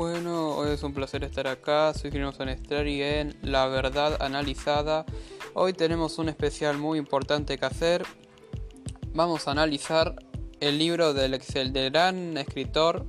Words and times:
Bueno, 0.00 0.56
hoy 0.56 0.70
es 0.70 0.82
un 0.82 0.94
placer 0.94 1.24
estar 1.24 1.46
acá. 1.46 1.92
Soy 1.92 2.10
Gino 2.10 2.32
Sanestrari 2.32 3.02
en 3.02 3.36
La 3.42 3.66
Verdad 3.66 4.16
Analizada. 4.22 5.04
Hoy 5.52 5.74
tenemos 5.74 6.16
un 6.16 6.30
especial 6.30 6.78
muy 6.78 6.98
importante 6.98 7.58
que 7.58 7.66
hacer. 7.66 8.06
Vamos 9.12 9.46
a 9.46 9.50
analizar 9.50 10.16
el 10.58 10.78
libro 10.78 11.12
del, 11.12 11.34
Excel, 11.34 11.72
gran 11.72 12.38
escritor 12.38 13.04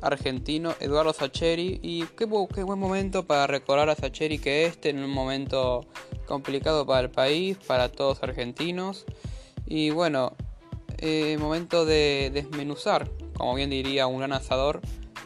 argentino 0.00 0.74
Eduardo 0.80 1.12
Sacheri. 1.12 1.78
Y 1.82 2.04
qué, 2.16 2.26
qué, 2.54 2.62
buen 2.62 2.78
momento 2.78 3.26
para 3.26 3.46
recordar 3.46 3.90
a 3.90 3.94
Sacheri 3.94 4.38
que 4.38 4.64
este 4.64 4.88
en 4.88 5.04
un 5.04 5.10
momento 5.10 5.84
complicado 6.24 6.86
para 6.86 7.00
el 7.00 7.10
país, 7.10 7.58
para 7.66 7.92
todos 7.92 8.22
argentinos. 8.22 9.04
Y 9.66 9.90
bueno, 9.90 10.32
eh, 10.96 11.36
momento 11.38 11.84
de 11.84 12.30
desmenuzar, 12.32 13.10
como 13.34 13.54
bien 13.54 13.68
diría 13.68 14.06
un 14.06 14.20
gran 14.20 14.32
asador 14.32 14.80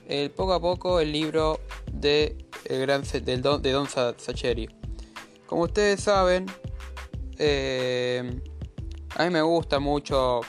el, 0.09 0.30
poco 0.30 0.52
a 0.52 0.61
poco 0.61 1.01
el 1.01 1.12
libro 1.12 1.61
de, 1.92 2.37
el 2.65 2.80
gran, 2.80 3.02
del 3.02 3.42
don, 3.42 3.62
de 3.62 3.73
Don 3.73 3.88
Sacheri. 3.88 4.69
Como 5.47 5.62
ustedes 5.62 6.01
saben, 6.01 6.47
eh, 7.38 8.41
a 9.16 9.25
mí 9.25 9.30
me 9.30 9.42
gusta 9.42 9.78
mucho 9.78 10.41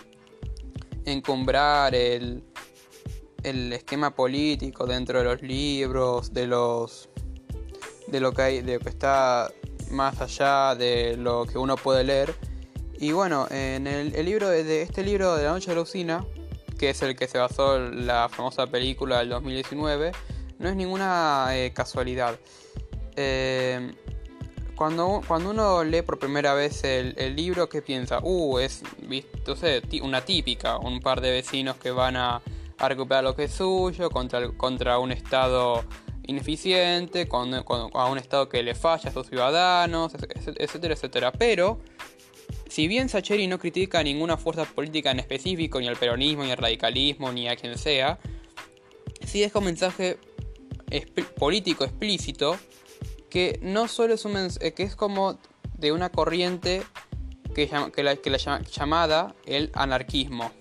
encumbrar 1.05 1.93
el, 1.95 2.43
el 3.43 3.73
esquema 3.73 4.15
político 4.15 4.85
dentro 4.85 5.19
de 5.19 5.25
los 5.25 5.41
libros, 5.41 6.33
de 6.33 6.47
los 6.47 7.09
de 8.07 8.19
lo 8.19 8.31
que 8.31 8.41
hay, 8.41 8.61
de 8.61 8.75
lo 8.75 8.79
que 8.79 8.89
está 8.89 9.51
más 9.91 10.21
allá 10.21 10.75
de 10.75 11.17
lo 11.17 11.45
que 11.45 11.57
uno 11.57 11.75
puede 11.75 12.03
leer. 12.03 12.33
Y 12.99 13.11
bueno, 13.11 13.47
en 13.49 13.87
el, 13.87 14.11
libro 14.25 14.49
de, 14.49 14.63
de, 14.63 14.81
este 14.81 15.03
libro 15.03 15.35
de 15.35 15.43
la 15.43 15.51
noche 15.51 15.71
de 15.71 15.75
la 15.75 15.81
usina 15.81 16.25
que 16.83 16.89
es 16.89 17.01
el 17.01 17.15
que 17.15 17.29
se 17.29 17.37
basó 17.37 17.79
la 17.79 18.27
famosa 18.27 18.67
película 18.67 19.19
del 19.19 19.29
2019, 19.29 20.11
no 20.59 20.67
es 20.67 20.75
ninguna 20.75 21.47
eh, 21.51 21.71
casualidad. 21.71 22.37
Eh, 23.15 23.93
cuando, 24.75 25.21
cuando 25.25 25.51
uno 25.51 25.81
lee 25.85 26.01
por 26.01 26.19
primera 26.19 26.53
vez 26.53 26.83
el, 26.83 27.37
libro, 27.37 27.69
¿qué 27.69 27.81
piensa? 27.81 28.19
Uh, 28.21 28.59
es 28.59 28.83
una 30.01 30.25
típica, 30.25 30.77
un 30.77 30.99
par 30.99 31.21
de 31.21 31.31
vecinos 31.31 31.77
que 31.77 31.91
van 31.91 32.17
a, 32.17 32.41
recuperar 32.77 33.23
lo 33.23 33.33
que 33.33 33.45
es 33.45 33.53
suyo 33.53 34.09
contra, 34.09 34.49
contra 34.49 34.99
un 34.99 35.13
Estado 35.13 35.85
ineficiente, 36.27 37.29
a 37.31 38.05
un 38.07 38.17
Estado 38.17 38.49
que 38.49 38.61
le 38.61 38.75
falla 38.75 39.09
a 39.09 39.13
sus 39.13 39.27
ciudadanos, 39.27 40.13
etcétera, 40.15 40.95
etcétera. 40.95 41.31
Pero 41.31 41.79
si 42.73 42.87
bien 42.87 43.07
Sacheri 43.07 43.45
no 43.45 43.59
critica 43.59 43.99
a 43.99 44.03
ninguna 44.03 44.35
fuerza 44.35 44.65
política 44.65 45.11
en 45.11 45.19
específico, 45.19 45.79
ni 45.79 45.87
al 45.87 45.95
peronismo, 45.95 46.43
ni 46.43 46.49
al 46.49 46.57
radicalismo, 46.57 47.31
ni 47.31 47.47
a 47.47 47.55
quien 47.55 47.77
sea, 47.77 48.17
sí 49.23 49.41
deja 49.41 49.59
un 49.59 49.65
mensaje 49.65 50.17
político 51.37 51.83
explícito 51.83 52.57
que 53.29 53.59
no 53.61 53.87
solo 53.87 54.15
es 54.15 54.25
un 54.25 54.35
eh, 54.59 54.73
que 54.73 54.81
es 54.81 54.95
como 54.95 55.37
de 55.77 55.91
una 55.91 56.09
corriente 56.09 56.81
que, 57.53 57.69
que, 57.93 58.01
la, 58.01 58.15
que 58.15 58.31
la 58.31 58.39
llamada 58.39 59.35
el 59.45 59.69
anarquismo. 59.75 60.51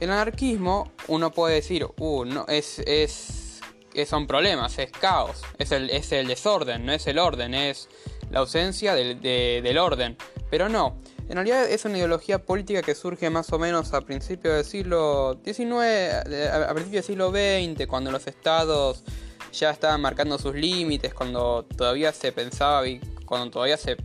El 0.00 0.10
anarquismo, 0.10 0.92
uno 1.06 1.32
puede 1.32 1.54
decir, 1.54 1.86
uh, 1.96 2.24
no, 2.26 2.44
es, 2.46 2.80
es, 2.80 3.60
son 4.06 4.26
problemas, 4.26 4.78
es 4.78 4.92
caos, 4.92 5.40
es 5.56 5.72
el, 5.72 5.88
es 5.88 6.12
el 6.12 6.26
desorden, 6.26 6.84
no 6.84 6.92
es 6.92 7.06
el 7.06 7.18
orden, 7.18 7.54
es 7.54 7.88
la 8.30 8.40
ausencia 8.40 8.94
del 8.94 9.78
orden. 9.78 10.18
Pero 10.50 10.68
no, 10.68 10.96
en 11.28 11.34
realidad 11.34 11.68
es 11.68 11.84
una 11.84 11.98
ideología 11.98 12.44
política 12.44 12.82
que 12.82 12.94
surge 12.94 13.28
más 13.28 13.52
o 13.52 13.58
menos 13.58 13.92
a 13.92 14.00
principios 14.00 14.54
del 14.54 14.64
siglo 14.64 15.38
XIX, 15.44 16.26
a 16.50 16.72
principios 16.74 17.06
del 17.06 17.16
siglo 17.16 17.30
XX, 17.30 17.86
cuando 17.86 18.10
los 18.10 18.26
estados 18.26 19.04
ya 19.52 19.70
estaban 19.70 20.00
marcando 20.00 20.38
sus 20.38 20.54
límites, 20.54 21.12
cuando 21.12 21.64
todavía 21.64 22.12
se 22.12 22.32
pensaba 22.32 22.82
cuando 23.26 23.50
todavía 23.50 23.76
se 23.76 23.96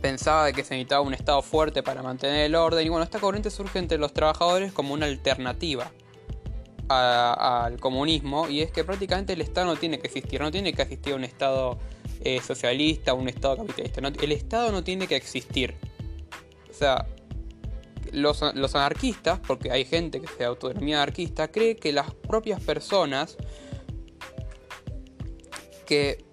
pensaba 0.00 0.52
que 0.52 0.64
se 0.64 0.74
necesitaba 0.74 1.02
un 1.02 1.14
estado 1.14 1.42
fuerte 1.42 1.82
para 1.82 2.02
mantener 2.02 2.46
el 2.46 2.54
orden. 2.54 2.84
Y 2.84 2.88
bueno, 2.88 3.04
esta 3.04 3.18
corriente 3.18 3.50
surge 3.50 3.78
entre 3.78 3.98
los 3.98 4.12
trabajadores 4.12 4.72
como 4.72 4.94
una 4.94 5.06
alternativa 5.06 5.90
al 6.88 7.80
comunismo 7.80 8.48
y 8.48 8.60
es 8.60 8.70
que 8.70 8.84
prácticamente 8.84 9.32
el 9.32 9.40
estado 9.40 9.66
no 9.66 9.76
tiene 9.76 9.98
que 9.98 10.06
existir, 10.06 10.40
no 10.40 10.52
tiene 10.52 10.72
que 10.72 10.82
existir 10.82 11.14
un 11.14 11.24
estado 11.24 11.78
eh, 12.20 12.40
socialista, 12.40 13.14
un 13.14 13.28
Estado 13.28 13.58
capitalista. 13.58 14.00
el 14.00 14.32
Estado 14.32 14.72
no 14.72 14.82
tiene 14.82 15.06
que 15.06 15.16
existir. 15.16 15.74
O 16.70 16.74
sea, 16.74 17.06
los, 18.12 18.42
anarquistas, 18.42 19.40
porque 19.40 19.70
hay 19.70 19.84
gente 19.84 20.20
que 20.20 20.28
se 20.28 20.44
autodenomina 20.44 21.02
anarquista, 21.02 21.48
cree 21.48 21.76
que 21.76 21.92
las 21.92 22.12
propias 22.12 22.60
personas 22.60 23.36
que 25.86 26.24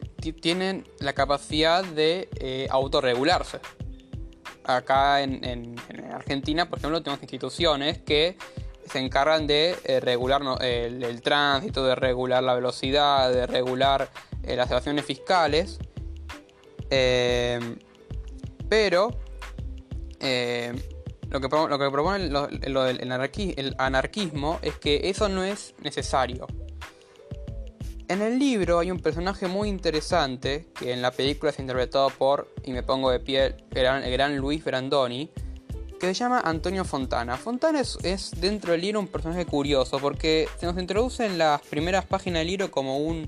tienen 0.42 0.88
la 1.00 1.14
capacidad 1.14 1.84
de 1.84 2.30
eh, 2.40 2.68
autorregularse. 2.70 3.60
Acá 4.64 5.22
en, 5.22 5.76
Argentina, 6.14 6.70
por 6.70 6.80
ejemplo, 6.80 7.04
tenemos 7.04 7.22
instituciones 7.22 7.98
que 8.00 8.38
se 8.90 9.00
encargan 9.00 9.48
de 9.48 9.76
eh, 9.84 10.00
regular 10.00 10.42
el, 10.62 11.22
tránsito, 11.22 11.86
de 11.86 11.96
regular 11.96 12.44
la 12.44 12.54
velocidad, 12.54 13.32
de 13.32 13.46
regular 13.46 14.10
las 14.46 14.70
evasión 14.70 14.98
fiscales. 15.00 15.80
Eh, 16.90 17.60
pero 18.70 19.18
eh, 20.20 20.74
lo, 21.30 21.42
que, 21.42 21.48
lo, 21.48 21.80
que, 21.80 21.90
propone 21.90 22.26
el, 22.26 23.76
anarquismo 23.78 24.60
es 24.62 24.78
que 24.78 25.10
eso 25.10 25.30
no 25.30 25.44
es 25.44 25.74
necesario. 25.82 26.48
En 28.08 28.22
el 28.22 28.38
libro 28.38 28.80
hay 28.80 28.92
un 28.92 29.00
personaje 29.00 29.48
muy 29.48 29.70
interesante 29.70 30.68
que 30.78 30.94
en 30.94 31.02
la 31.02 31.12
película 31.12 31.52
es 31.52 31.60
interpretado 31.60 32.10
por, 32.10 32.54
y 32.64 32.72
me 32.72 32.84
pongo 32.84 33.10
de 33.10 33.20
pie, 33.20 33.56
el 33.74 34.12
gran, 34.12 34.38
Luis 34.38 34.64
Brandoni, 34.64 35.30
que 36.00 36.08
se 36.08 36.14
llama 36.14 36.42
Antonio 36.44 36.86
Fontana. 36.86 37.38
Fontana 37.38 37.82
es, 37.82 38.32
dentro 38.40 38.74
del 38.74 38.82
libro 38.82 39.00
un 39.00 39.08
personaje 39.08 39.46
curioso 39.46 40.00
porque 40.00 40.48
se 40.60 40.66
nos 40.66 40.78
introduce 40.78 41.26
en 41.26 41.38
las 41.38 41.62
primeras 41.62 42.06
páginas 42.06 42.42
del 42.42 42.48
libro 42.48 42.70
como 42.70 42.98
un 42.98 43.28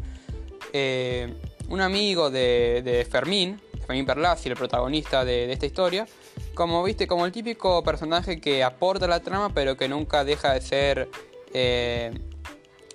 eh, 0.78 1.34
un 1.70 1.80
amigo 1.80 2.30
de, 2.30 3.08
Fermín, 3.10 3.62
Fermín 3.88 4.06
Perlassi, 4.06 4.50
el 4.50 4.58
protagonista 4.58 5.24
de, 5.24 5.50
esta 5.50 5.66
historia, 5.66 6.06
como 6.54 6.84
viste, 6.84 7.08
como 7.08 7.26
el 7.26 7.32
típico 7.32 7.82
personaje 7.82 8.42
que 8.42 8.62
aporta 8.62 9.08
la 9.08 9.22
trama, 9.22 9.54
pero 9.54 9.78
que 9.78 9.88
nunca 9.88 10.26
deja 10.26 10.54
de 10.54 10.60
ser. 10.60 11.10
Eh, 11.54 12.12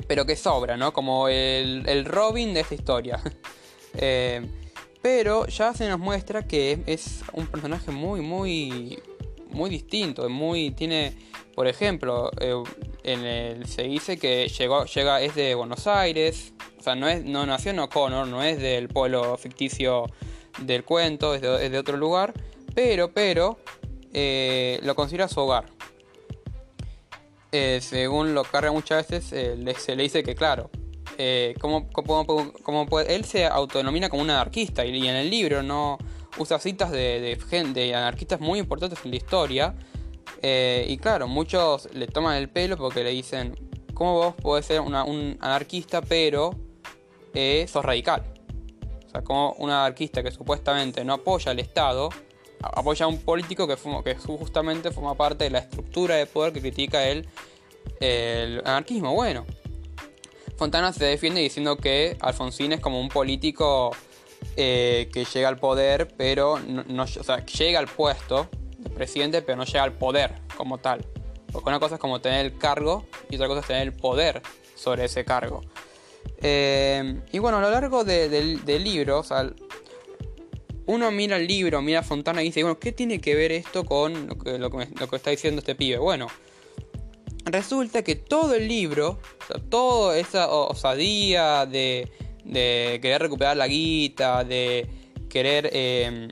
pero 0.06 0.26
que 0.26 0.36
sobra, 0.36 0.76
¿no? 0.76 0.92
Como 0.92 1.28
el, 1.28 2.04
Robin 2.04 2.52
de 2.52 2.60
esta 2.60 2.74
historia. 2.74 3.20
Eh, 3.94 4.40
pero 5.02 5.48
ya 5.48 5.74
se 5.74 5.88
nos 5.88 5.98
muestra 5.98 6.46
que 6.46 6.78
es 6.86 7.24
un 7.32 7.48
personaje 7.48 7.90
muy, 7.90 8.20
muy. 8.20 9.02
muy 9.48 9.68
distinto. 9.68 10.28
Muy. 10.28 10.70
tiene. 10.70 11.12
Por 11.56 11.66
ejemplo, 11.66 12.30
se 13.02 13.82
dice 13.82 14.18
que 14.18 14.48
llega, 14.48 15.20
es 15.20 15.34
de 15.34 15.54
Buenos 15.54 15.86
Aires, 15.86 16.52
o 16.78 16.82
sea, 16.82 16.94
no, 16.94 17.08
es, 17.08 17.24
no 17.24 17.46
nació 17.46 17.70
en 17.70 17.80
O'Connor, 17.80 18.26
no 18.26 18.42
es 18.42 18.58
del 18.58 18.88
pueblo 18.88 19.36
ficticio 19.36 20.06
del 20.58 20.84
cuento, 20.84 21.34
es 21.34 21.42
de, 21.42 21.78
otro 21.78 21.96
lugar, 21.96 22.34
pero, 22.74 23.12
pero, 23.12 23.58
eh, 24.12 24.80
lo 24.82 24.94
considera 24.94 25.28
su 25.28 25.40
hogar. 25.40 25.66
Eh, 27.52 27.80
según 27.82 28.34
lo 28.34 28.44
carga 28.44 28.70
muchas 28.70 29.08
veces, 29.08 29.32
eh, 29.32 29.74
se 29.78 29.96
le 29.96 30.04
dice 30.04 30.22
que, 30.22 30.34
claro, 30.34 30.70
como, 31.60 31.90
puede, 32.86 33.14
él 33.14 33.24
se 33.24 33.46
autodenomina 33.46 34.08
como 34.08 34.22
un 34.22 34.30
anarquista 34.30 34.84
y, 34.84 35.06
en 35.06 35.16
el 35.16 35.28
libro 35.28 35.62
no 35.62 35.98
usa 36.38 36.58
citas 36.58 36.90
de 36.90 37.92
anarquistas 37.94 38.40
muy 38.40 38.58
importantes 38.58 38.98
en 39.04 39.10
la 39.10 39.16
historia. 39.16 39.74
Y 40.42 40.96
claro, 40.98 41.28
muchos 41.28 41.88
le 41.92 42.06
toman 42.06 42.36
el 42.36 42.48
pelo 42.48 42.76
porque 42.76 43.04
le 43.04 43.10
dicen, 43.10 43.54
¿cómo 43.94 44.14
vos 44.14 44.34
podés 44.34 44.66
ser 44.66 44.80
un 44.80 44.94
anarquista 44.94 46.00
pero 46.00 46.54
eh, 47.34 47.66
sos 47.68 47.84
radical. 47.84 48.24
O 49.06 49.10
sea, 49.10 49.22
como 49.22 49.52
un 49.52 49.70
anarquista 49.70 50.22
que 50.22 50.30
supuestamente 50.30 51.04
no 51.04 51.14
apoya 51.14 51.52
al 51.52 51.58
Estado, 51.58 52.10
apoya 52.60 53.06
a 53.06 53.08
un 53.08 53.18
político 53.18 53.66
que, 53.66 53.76
que 54.04 54.14
justamente 54.16 54.90
forma 54.90 55.14
parte 55.14 55.44
de 55.44 55.50
la 55.50 55.60
estructura 55.60 56.16
de 56.16 56.26
poder 56.26 56.52
que 56.52 56.60
critica 56.60 57.06
el, 57.08 57.28
el 58.00 58.60
anarquismo. 58.60 59.14
Bueno, 59.14 59.46
Fontana 60.56 60.92
se 60.92 61.04
defiende 61.04 61.40
diciendo 61.40 61.76
que 61.76 62.16
Alfonsín 62.20 62.72
es 62.72 62.80
como 62.80 63.00
un 63.00 63.08
político 63.08 63.92
eh, 64.56 65.08
que 65.12 65.24
llega 65.24 65.48
al 65.48 65.58
poder, 65.58 66.08
pero 66.16 66.58
no, 66.58 67.04
llega 67.06 67.78
al 67.78 67.88
puesto 67.88 68.48
presidente, 68.94 69.42
pero 69.42 69.56
no 69.56 69.64
llega 69.64 69.82
al 69.82 69.92
poder 69.92 70.34
como 70.56 70.78
tal. 70.78 71.04
Porque 71.52 71.68
una 71.68 71.80
cosa 71.80 71.96
es 71.96 72.00
como 72.00 72.20
tener 72.20 72.46
el 72.46 72.58
cargo 72.58 73.06
y 73.28 73.36
otra 73.36 73.48
cosa 73.48 73.60
es 73.60 73.66
tener 73.66 73.82
el 73.82 73.92
poder 73.92 74.42
sobre 74.74 75.04
ese 75.04 75.24
cargo. 75.24 75.62
Eh, 76.38 77.20
y 77.32 77.38
bueno, 77.38 77.58
a 77.58 77.60
lo 77.60 77.70
largo 77.70 78.04
del 78.04 78.84
libro, 78.84 79.20
o 79.20 79.24
uno 80.86 81.10
mira 81.10 81.36
el 81.36 81.46
libro, 81.46 81.82
mira 81.82 82.02
Fontana 82.02 82.42
y 82.42 82.46
dice, 82.46 82.62
bueno, 82.62 82.78
¿qué 82.78 82.92
tiene 82.92 83.20
que 83.20 83.34
ver 83.34 83.52
esto 83.52 83.84
con 83.84 84.26
lo 84.26 84.38
que, 84.38 84.58
lo 84.58 84.70
que, 84.70 85.16
está 85.16 85.30
diciendo 85.30 85.60
este 85.60 85.74
pibe? 85.74 85.98
Bueno, 85.98 86.26
resulta 87.44 88.02
que 88.02 88.16
todo 88.16 88.54
el 88.54 88.66
libro, 88.66 89.20
toda 89.68 90.18
esa 90.18 90.50
osadía 90.50 91.66
de, 91.66 92.10
de 92.44 92.98
querer 93.00 93.22
recuperar 93.22 93.56
la 93.56 93.68
guita, 93.68 94.42
de 94.42 94.88
querer 95.28 95.70
eh, 95.72 96.28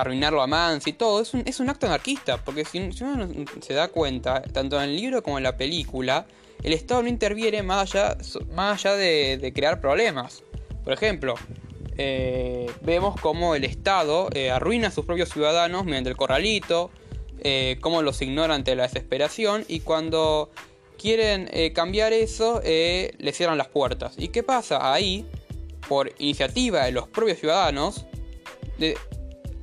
arruinarlo 0.00 0.42
a 0.42 0.46
Mans 0.46 0.86
y 0.86 0.92
todo, 0.92 1.20
es 1.20 1.34
un, 1.34 1.42
es 1.46 1.60
un 1.60 1.68
acto 1.68 1.86
anarquista, 1.86 2.38
porque 2.38 2.64
si, 2.64 2.78
uno 2.78 3.28
se 3.60 3.74
da 3.74 3.88
cuenta, 3.88 4.42
tanto 4.42 4.76
en 4.76 4.90
el 4.90 4.96
libro 4.96 5.22
como 5.22 5.38
en 5.38 5.44
la 5.44 5.56
película, 5.56 6.26
el 6.62 6.72
Estado 6.72 7.02
no 7.02 7.08
interviene 7.08 7.62
más 7.62 7.94
allá, 7.94 8.16
más 8.54 8.84
allá 8.84 8.96
de, 8.96 9.52
crear 9.54 9.80
problemas. 9.80 10.42
Por 10.84 10.92
ejemplo, 10.92 11.34
eh, 11.98 12.70
vemos 12.82 13.20
cómo 13.20 13.54
el 13.54 13.64
Estado 13.64 14.28
eh, 14.32 14.50
arruina 14.50 14.88
a 14.88 14.90
sus 14.90 15.04
propios 15.04 15.28
ciudadanos 15.28 15.84
mediante 15.84 16.10
el 16.10 16.16
corralito, 16.16 16.90
eh, 17.40 17.78
cómo 17.80 18.02
los 18.02 18.22
ignora 18.22 18.54
ante 18.54 18.76
la 18.76 18.84
desesperación 18.84 19.64
y 19.66 19.80
cuando 19.80 20.50
quieren 20.96 21.50
cambiar 21.74 22.12
eso, 22.12 22.60
le 22.62 23.32
cierran 23.32 23.58
las 23.58 23.66
puertas. 23.66 24.14
¿Y 24.16 24.28
qué 24.28 24.44
pasa? 24.44 24.92
Ahí, 24.92 25.26
por 25.88 26.12
iniciativa 26.18 26.84
de 26.84 26.92
los 26.92 27.08
propios 27.08 27.38
ciudadanos, 27.38 28.06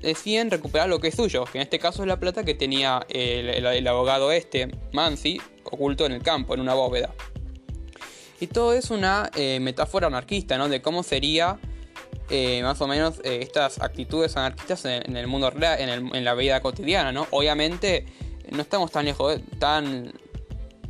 deciden 0.02 0.52
recuperar 0.52 0.90
lo 0.90 1.00
que 1.00 1.10
es 1.10 1.16
suyo, 1.16 1.46
que 1.46 1.58
en 1.58 1.64
este 1.64 1.80
caso 1.80 2.04
es 2.04 2.08
la 2.08 2.20
plata 2.20 2.44
que 2.44 2.54
tenía 2.54 3.06
el, 3.10 3.88
abogado 3.88 4.32
este, 4.32 4.70
Mansi, 4.94 5.42
oculto 5.64 6.06
en 6.06 6.14
el 6.14 6.24
campo, 6.24 6.54
en 6.54 6.62
una 6.62 6.74
bóveda. 6.74 7.14
Y 8.40 8.48
todo 8.48 8.74
es 8.74 8.90
una 8.90 9.30
eh, 9.36 9.60
metáfora 9.60 10.08
anarquista, 10.08 10.58
¿no? 10.58 10.70
De 10.70 10.82
cómo 10.82 11.04
sería 11.04 11.60
eh, 12.30 12.62
más 12.64 12.80
o 12.80 12.88
menos 12.88 13.20
eh, 13.24 13.40
estas 13.42 13.82
actitudes 13.82 14.38
anarquistas 14.38 14.86
en, 14.86 15.18
el 15.18 15.28
mundo 15.28 15.50
real, 15.50 15.80
en, 15.80 16.16
en, 16.16 16.24
la 16.24 16.34
vida 16.36 16.62
cotidiana, 16.62 17.12
¿no? 17.12 17.28
Obviamente 17.32 18.06
no 18.52 18.62
estamos 18.62 18.92
tan 18.92 19.06
lejos, 19.06 19.40
tan 19.60 20.14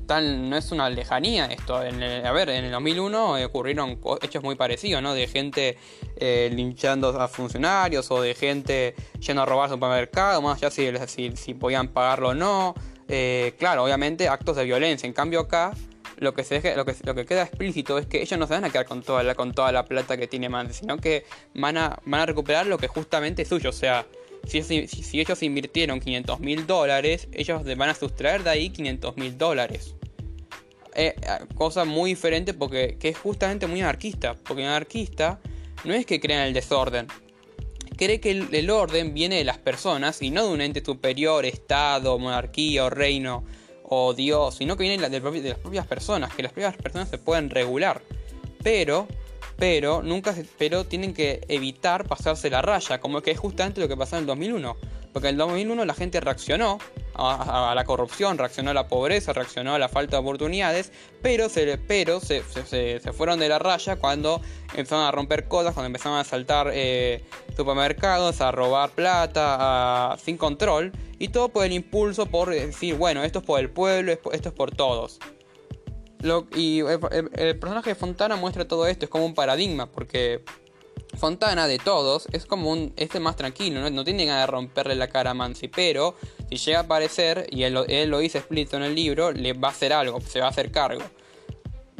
no 0.10 0.58
es 0.58 0.72
una 0.72 0.90
lejanía 0.90 1.46
esto. 1.46 1.76
a 1.76 2.32
ver, 2.32 2.50
en 2.50 2.66
el 2.66 2.72
2001 2.72 3.46
ocurrieron 3.46 4.00
hechos 4.22 4.44
muy 4.44 4.56
parecidos, 4.56 5.02
¿no? 5.02 5.14
De 5.14 5.28
gente 5.28 5.78
eh, 6.18 6.50
linchando 6.54 7.10
a 7.20 7.28
funcionarios 7.28 8.10
o 8.12 8.22
de 8.22 8.34
gente 8.34 8.96
yendo 9.20 9.44
a 9.44 9.46
robar 9.46 9.70
supermercado, 9.70 10.42
más 10.42 10.58
allá 10.58 10.72
si, 10.72 11.32
si, 11.36 11.54
podían 11.54 11.90
pagarlo 11.90 12.30
o 12.30 12.34
no. 12.34 12.74
Eh, 13.08 13.54
claro, 13.58 13.84
obviamente 13.84 14.28
actos 14.28 14.56
de 14.56 14.66
violencia. 14.66 15.08
En 15.08 15.14
cambio 15.14 15.42
acá 15.42 15.74
lo 16.18 16.34
que, 16.34 16.44
se 16.44 16.76
lo, 16.76 16.86
que, 16.86 16.96
lo 17.04 17.16
que 17.16 17.26
queda 17.26 17.44
explícito 17.44 17.98
es 17.98 18.06
que 18.06 18.22
ellos 18.22 18.38
no 18.40 18.48
se 18.48 18.54
van 18.54 18.66
a 18.66 18.70
quedar 18.70 18.86
con 18.86 19.02
toda 19.02 19.24
la, 19.24 19.36
con 19.36 19.54
toda 19.54 19.72
la 19.72 19.86
plata 19.86 20.18
que 20.18 20.28
tiene 20.28 20.50
Mandy, 20.50 20.74
sino 20.74 20.98
que 20.98 21.26
van 21.54 21.78
a, 21.78 22.00
van 22.06 22.22
a 22.22 22.26
recuperar 22.26 22.66
lo 22.66 22.78
que 22.78 22.88
justamente 22.88 23.44
es 23.44 23.48
suyo. 23.48 23.70
O 23.70 23.74
sea, 23.74 24.06
si, 24.46 24.62
si, 24.64 25.20
ellos 25.20 25.42
invirtieron 25.44 26.00
500 26.00 26.40
mil 26.40 26.66
dólares, 26.68 27.28
ellos 27.32 27.64
van 27.64 27.90
a 27.90 27.94
sustraer 27.94 28.44
de 28.44 28.50
ahí 28.50 28.70
500 28.70 29.18
mil 29.18 29.38
dólares. 29.38 29.96
Eh, 30.96 31.16
cosa 31.56 31.86
muy 31.86 32.12
diferente 32.12 32.54
porque 32.54 32.98
que 33.00 33.10
es 33.10 33.18
justamente 33.18 33.68
muy 33.68 33.82
anarquista. 33.82 34.36
Porque 34.36 34.66
anarquista 34.66 35.40
no 35.84 35.94
es 35.94 36.06
que 36.06 36.20
crea 36.20 36.42
en 36.42 36.48
el 36.48 36.54
desorden. 36.54 37.08
Cree 37.96 38.22
que 38.22 38.32
el, 38.32 38.70
orden 38.70 39.14
viene 39.14 39.36
de 39.36 39.44
las 39.44 39.58
personas 39.58 40.22
y 40.22 40.32
no 40.32 40.46
de 40.48 40.54
un 40.54 40.62
ente 40.62 40.84
superior, 40.84 41.46
Estado, 41.46 42.18
monarquía 42.18 42.86
o 42.86 42.90
reino 42.90 43.44
o 43.84 44.14
Dios, 44.14 44.56
sino 44.56 44.78
que 44.78 44.84
viene 44.84 45.10
de, 45.10 45.20
de 45.20 45.50
las 45.50 45.60
propias 45.60 45.86
personas, 45.86 46.34
que 46.34 46.44
las 46.44 46.54
propias 46.54 46.78
personas 46.78 47.10
se 47.10 47.18
pueden 47.18 47.50
regular. 47.50 48.02
Pero 48.64 49.08
pero 49.60 50.02
nunca 50.02 50.34
pero 50.58 50.86
tienen 50.86 51.14
que 51.14 51.42
evitar 51.50 52.08
pasarse 52.08 52.50
la 52.50 52.62
raya, 52.62 53.00
como 53.00 53.22
que 53.22 53.32
es 53.32 53.38
justamente 53.38 53.82
lo 53.82 53.90
que 53.90 53.98
pasó 53.98 54.16
en 54.16 54.22
el 54.22 54.28
2001, 54.28 54.78
porque 55.12 55.28
en 55.28 55.36
el 55.36 55.38
2001 55.38 55.86
la 55.86 55.94
gente 55.94 56.22
reaccionó 56.22 56.80
a, 57.20 57.74
la 57.76 57.84
corrupción, 57.84 58.38
reaccionó 58.38 58.72
a 58.72 58.74
la 58.74 58.88
pobreza, 58.88 59.34
reaccionó 59.34 59.76
a 59.76 59.80
la 59.80 59.90
falta 59.90 60.18
de 60.18 60.22
oportunidades, 60.22 60.92
pero 61.22 61.50
se 61.50 61.78
pero 61.78 62.20
se, 62.20 62.42
fueron 63.14 63.40
de 63.40 63.50
la 63.50 63.60
raya 63.60 63.98
cuando 63.98 64.42
empezaron 64.74 65.06
a 65.06 65.12
romper 65.12 65.48
cosas, 65.48 65.74
cuando 65.74 65.88
empezaron 65.88 66.18
a 66.18 66.24
saltar 66.24 66.72
eh, 66.74 67.24
supermercados, 67.56 68.42
a 68.42 68.52
robar 68.52 68.92
plata, 68.92 70.18
sin 70.24 70.38
control, 70.38 70.92
y 71.18 71.30
todo 71.30 71.50
por 71.50 71.66
el 71.66 71.74
impulso 71.74 72.26
por 72.26 72.50
decir, 72.50 72.96
bueno, 72.96 73.24
esto 73.24 73.40
es 73.40 73.46
por 73.46 73.60
el 73.60 73.70
pueblo, 73.70 74.12
esto 74.12 74.50
es 74.50 74.52
por 74.54 74.72
todos. 74.72 75.20
Y 76.56 76.80
el, 76.82 77.60
personaje 77.60 77.92
de 77.92 77.96
Fontana 77.96 78.36
muestra 78.36 78.68
todo 78.68 78.88
esto, 78.88 79.06
es 79.06 79.12
como 79.12 79.26
un 79.26 79.34
paradigma, 79.34 79.86
porque 79.86 80.44
Fontana 81.18 81.68
de 81.68 81.80
todos 81.80 82.28
es 82.32 82.46
como 82.46 82.72
un 82.72 82.94
este 82.96 83.20
más 83.20 83.36
tranquilo, 83.36 83.82
no, 83.82 83.90
no 83.90 84.04
tiene 84.04 84.26
ganas 84.26 84.44
de 84.44 84.52
romperle 84.52 84.96
la 84.96 85.08
cara 85.08 85.32
a 85.32 85.34
Mansi, 85.34 85.68
pero 85.68 86.16
si 86.50 86.58
llega 86.58 86.80
a 86.80 86.82
aparecer, 86.84 87.48
y 87.50 87.64
él, 87.64 87.74
lo 87.74 88.20
dice 88.20 88.38
explícito 88.38 88.78
en 88.78 88.84
el 88.84 88.96
libro, 88.96 89.32
le 89.32 89.54
va 89.54 89.70
a 89.70 89.72
hacer 89.72 89.92
algo, 89.92 90.22
se 90.22 90.40
va 90.40 90.48
a 90.48 90.50
hacer 90.50 90.72
cargo. 90.72 91.02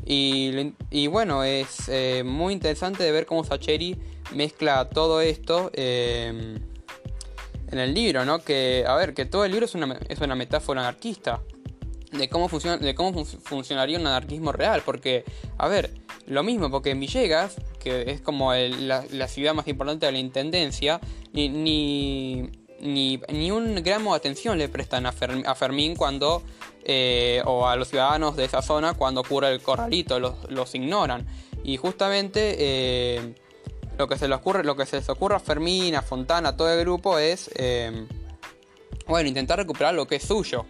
Y, 0.06 0.74
y 0.90 1.08
bueno, 1.08 1.44
es 1.44 1.90
eh, 1.90 2.24
muy 2.26 2.54
interesante 2.54 3.04
de 3.04 3.12
ver 3.12 3.26
cómo 3.26 3.44
Sacheri 3.44 3.98
mezcla 4.34 4.90
todo 4.90 5.22
esto 5.22 5.70
eh, 5.74 6.58
en 7.72 7.80
el 7.80 7.94
libro, 7.94 8.26
¿no? 8.26 8.40
Que, 8.40 8.86
a 8.88 8.96
ver, 8.96 9.14
que 9.14 9.26
todo 9.26 9.46
el 9.46 9.52
libro 9.52 9.66
es 9.66 9.76
una, 9.76 10.00
es 10.08 10.20
una 10.20 10.36
metáfora 10.36 10.82
anarquista 10.82 11.42
de 12.12 12.30
cómo, 12.30 12.50
funciona, 12.50 12.78
de 12.78 12.96
cómo 12.96 13.26
funcionaría 13.26 14.00
un 14.00 14.08
anarquismo 14.08 14.52
real. 14.52 14.82
Porque, 14.86 15.24
a 15.58 15.68
ver, 15.68 15.92
lo 16.28 16.44
mismo, 16.44 16.70
porque 16.70 16.92
en 16.92 17.00
Villegas, 17.00 17.56
que 17.80 18.12
es 18.12 18.22
como 18.22 18.54
la, 18.54 19.28
ciudad 19.28 19.54
más 19.54 19.68
importante 19.68 20.06
de 20.06 20.12
la 20.12 20.20
intendencia, 20.20 21.00
ni, 21.34 21.50
ni, 21.50 22.50
ni, 22.82 23.52
un 23.52 23.76
gramo 23.84 24.14
de 24.14 24.18
atención 24.18 24.58
le 24.58 24.70
prestan 24.70 25.06
a, 25.06 25.12
Fermín 25.12 25.96
cuando, 25.96 26.44
eh, 26.84 27.42
o 27.46 27.68
a 27.68 27.76
los 27.76 27.90
ciudadanos 27.90 28.36
de 28.36 28.46
esa 28.46 28.62
zona 28.62 28.94
cuando 28.94 29.22
ocurre 29.22 29.52
el 29.52 29.62
corralito, 29.62 30.20
los, 30.20 30.76
ignoran. 30.76 31.26
Y 31.64 31.78
justamente 31.78 32.56
eh, 32.58 33.36
lo, 33.98 34.08
que 34.08 34.18
se 34.18 34.28
les 34.28 34.38
ocurre, 34.38 34.64
lo 34.64 34.76
que 34.76 34.86
se 34.86 34.98
a 34.98 35.40
Fermín, 35.40 35.96
a 35.96 36.02
Fontana, 36.02 36.50
a 36.50 36.58
todo 36.58 36.72
el 36.72 36.80
grupo 36.80 37.20
es, 37.20 37.52
eh, 37.56 38.08
bueno, 39.08 39.28
intentar 39.28 39.58
recuperar 39.58 39.94
lo 39.94 40.08
que 40.08 40.16
es 40.16 40.24
suyo. 40.24 40.66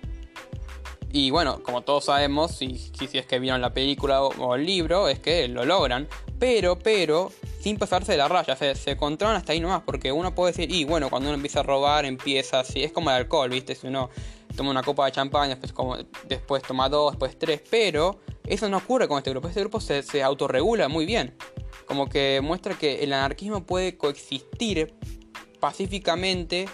Y 1.11 1.31
bueno, 1.31 1.63
como 1.63 1.81
todos 1.81 2.05
sabemos, 2.05 2.51
si, 2.51 2.77
si 2.77 3.17
es 3.17 3.25
que 3.25 3.39
vieron 3.39 3.61
la 3.61 3.73
película 3.73 4.21
o, 4.21 4.55
el 4.55 4.65
libro, 4.65 5.07
es 5.07 5.19
que 5.19 5.47
lo 5.47 5.65
logran. 5.65 6.07
Pero, 6.37 6.77
pero, 6.77 7.31
sin 7.59 7.77
pasarse 7.77 8.11
de 8.11 8.19
la 8.19 8.27
raya, 8.27 8.55
se, 8.55 8.75
se 8.75 8.95
controlan 8.95 9.37
hasta 9.37 9.53
ahí 9.53 9.59
nomás. 9.59 9.81
Porque 9.83 10.11
uno 10.11 10.35
puede 10.35 10.51
decir, 10.51 10.71
y 10.71 10.85
bueno, 10.85 11.09
cuando 11.09 11.29
uno 11.29 11.35
empieza 11.35 11.61
a 11.61 11.63
robar, 11.63 12.05
empieza 12.05 12.59
así. 12.59 12.83
Es 12.83 12.91
como 12.91 13.09
el 13.09 13.15
alcohol, 13.15 13.49
¿viste? 13.49 13.73
Si 13.73 13.87
uno 13.87 14.11
toma 14.55 14.69
una 14.69 14.83
copa 14.83 15.05
de 15.05 15.11
champán, 15.11 15.49
después, 15.49 15.73
como, 15.73 15.97
después 16.27 16.61
toma 16.61 16.89
dos, 16.89 17.13
después 17.13 17.39
tres. 17.39 17.61
Pero 17.71 18.19
eso 18.45 18.69
no 18.69 18.77
ocurre 18.77 19.07
con 19.07 19.17
este 19.17 19.31
grupo. 19.31 19.47
Este 19.47 19.61
grupo 19.61 19.81
se, 19.81 20.03
se 20.03 20.21
autorregula 20.21 20.89
muy 20.89 21.07
bien. 21.07 21.35
Como 21.87 22.07
que 22.07 22.39
muestra 22.43 22.75
que 22.77 23.03
el 23.03 23.13
anarquismo 23.13 23.63
puede 23.63 23.97
coexistir 23.97 24.93
pacíficamente 25.59 26.69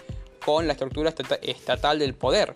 con 0.46 0.68
la 0.68 0.74
estructura 0.74 1.13
estatal 1.42 2.00
del 2.00 2.15
poder. 2.15 2.54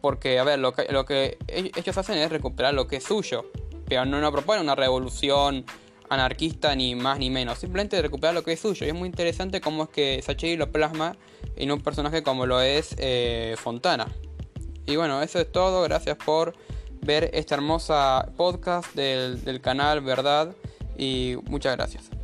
Porque, 0.00 0.38
a 0.38 0.44
ver, 0.44 0.58
lo 0.58 0.72
que, 0.72 0.86
lo 0.90 1.04
que 1.04 1.38
ellos 1.48 1.98
hacen 1.98 2.18
es 2.18 2.30
recuperar 2.30 2.74
lo 2.74 2.86
que 2.86 2.96
es 2.96 3.04
suyo. 3.04 3.50
Pero 3.86 4.04
no, 4.04 4.20
no 4.20 4.32
proponen 4.32 4.62
una 4.62 4.74
revolución 4.74 5.64
anarquista 6.08 6.74
ni 6.74 6.94
más 6.94 7.18
ni 7.18 7.30
menos. 7.30 7.58
Simplemente 7.58 8.00
recuperar 8.00 8.34
lo 8.34 8.42
que 8.42 8.52
es 8.52 8.60
suyo. 8.60 8.86
Y 8.86 8.90
es 8.90 8.94
muy 8.94 9.08
interesante 9.08 9.60
cómo 9.60 9.84
es 9.84 9.88
que 9.90 10.22
Sacheri 10.22 10.56
lo 10.56 10.70
plasma 10.70 11.16
en 11.56 11.70
un 11.70 11.80
personaje 11.80 12.22
como 12.22 12.46
lo 12.46 12.60
es 12.60 12.94
eh, 12.98 13.54
Fontana. 13.58 14.08
Y 14.86 14.96
bueno, 14.96 15.22
eso 15.22 15.38
es 15.38 15.50
todo. 15.50 15.82
Gracias 15.82 16.16
por 16.16 16.54
ver 17.00 17.30
esta 17.32 17.54
hermosa 17.54 18.30
podcast 18.36 18.94
del 18.94 19.60
canal, 19.60 20.00
¿verdad? 20.00 20.54
Y 20.96 21.36
muchas 21.46 21.76
gracias. 21.76 22.19